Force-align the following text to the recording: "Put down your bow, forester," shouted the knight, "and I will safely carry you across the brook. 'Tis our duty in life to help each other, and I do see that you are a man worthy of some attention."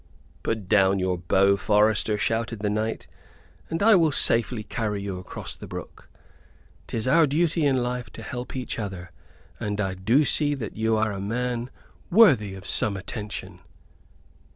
"Put 0.41 0.67
down 0.67 0.97
your 0.97 1.15
bow, 1.19 1.57
forester," 1.57 2.17
shouted 2.17 2.61
the 2.61 2.71
knight, 2.71 3.05
"and 3.69 3.83
I 3.83 3.93
will 3.93 4.11
safely 4.11 4.63
carry 4.63 4.99
you 4.99 5.19
across 5.19 5.55
the 5.55 5.67
brook. 5.67 6.09
'Tis 6.87 7.07
our 7.07 7.27
duty 7.27 7.67
in 7.67 7.83
life 7.83 8.09
to 8.13 8.23
help 8.23 8.55
each 8.55 8.79
other, 8.79 9.11
and 9.59 9.79
I 9.79 9.93
do 9.93 10.25
see 10.25 10.55
that 10.55 10.75
you 10.75 10.97
are 10.97 11.11
a 11.11 11.21
man 11.21 11.69
worthy 12.09 12.55
of 12.55 12.65
some 12.65 12.97
attention." 12.97 13.59